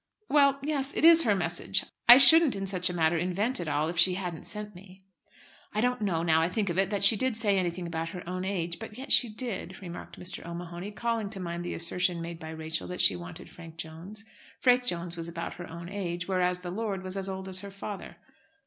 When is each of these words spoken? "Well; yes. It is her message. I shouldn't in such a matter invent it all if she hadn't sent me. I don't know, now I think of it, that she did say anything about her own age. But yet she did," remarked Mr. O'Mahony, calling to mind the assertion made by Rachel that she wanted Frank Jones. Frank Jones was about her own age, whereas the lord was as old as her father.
"Well; 0.29 0.57
yes. 0.63 0.95
It 0.97 1.05
is 1.05 1.25
her 1.25 1.35
message. 1.35 1.85
I 2.09 2.17
shouldn't 2.17 2.55
in 2.55 2.65
such 2.65 2.89
a 2.89 2.93
matter 2.93 3.19
invent 3.19 3.59
it 3.59 3.67
all 3.67 3.87
if 3.87 3.99
she 3.99 4.15
hadn't 4.15 4.47
sent 4.47 4.73
me. 4.73 5.03
I 5.75 5.81
don't 5.81 6.01
know, 6.01 6.23
now 6.23 6.41
I 6.41 6.49
think 6.49 6.71
of 6.71 6.79
it, 6.79 6.89
that 6.89 7.03
she 7.03 7.15
did 7.15 7.37
say 7.37 7.55
anything 7.55 7.85
about 7.85 8.09
her 8.09 8.27
own 8.27 8.43
age. 8.43 8.79
But 8.79 8.97
yet 8.97 9.11
she 9.11 9.29
did," 9.29 9.79
remarked 9.79 10.19
Mr. 10.19 10.43
O'Mahony, 10.43 10.89
calling 10.91 11.29
to 11.29 11.39
mind 11.39 11.63
the 11.63 11.75
assertion 11.75 12.19
made 12.19 12.39
by 12.39 12.49
Rachel 12.49 12.87
that 12.87 12.99
she 12.99 13.15
wanted 13.15 13.47
Frank 13.47 13.77
Jones. 13.77 14.25
Frank 14.59 14.85
Jones 14.87 15.15
was 15.15 15.27
about 15.27 15.53
her 15.53 15.69
own 15.69 15.87
age, 15.87 16.27
whereas 16.27 16.61
the 16.61 16.71
lord 16.71 17.03
was 17.03 17.15
as 17.15 17.29
old 17.29 17.47
as 17.47 17.59
her 17.59 17.69
father. 17.69 18.17